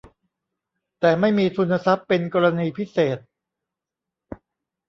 [0.99, 3.17] แต่ไม่มีทุนทรัพย์เป็นกรณีพิเศษ